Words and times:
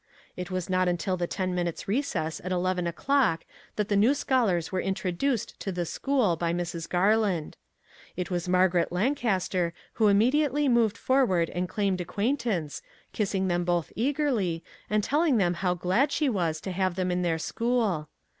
It 0.35 0.49
was 0.49 0.67
not 0.67 0.87
until 0.87 1.15
the 1.15 1.27
ten 1.27 1.53
minutes' 1.53 1.87
recess 1.87 2.41
at 2.43 2.51
eleven 2.51 2.87
o'clock 2.87 3.45
that 3.75 3.87
the 3.87 3.95
new 3.95 4.15
scholars 4.15 4.71
were 4.71 4.81
introduced 4.81 5.59
to 5.59 5.71
the 5.71 5.85
school 5.85 6.35
by 6.35 6.53
Mrs. 6.53 6.89
Garland. 6.89 7.55
It 8.17 8.31
was 8.31 8.49
Mar 8.49 8.67
garet 8.67 8.91
Lancaster 8.91 9.73
who 10.01 10.07
immediately 10.07 10.67
moved 10.67 10.97
for 10.97 11.23
ward 11.23 11.51
and 11.51 11.69
claimed 11.69 12.01
acquaintance, 12.01 12.81
kissing 13.13 13.47
them 13.47 13.63
both 13.63 13.91
eagerly, 13.95 14.63
and 14.89 15.03
telling 15.03 15.37
them 15.37 15.53
how 15.53 15.75
glad 15.75 16.11
she 16.11 16.29
was 16.29 16.59
to 16.61 16.71
have 16.71 16.95
them 16.95 17.11
in 17.11 17.23
her 17.23 17.37
school. 17.37 18.09